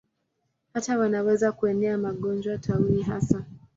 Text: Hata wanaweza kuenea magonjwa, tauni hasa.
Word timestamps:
Hata 0.73 0.97
wanaweza 0.97 1.51
kuenea 1.51 1.97
magonjwa, 1.97 2.57
tauni 2.57 3.01
hasa. 3.01 3.45